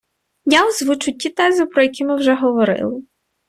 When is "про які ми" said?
1.65-2.15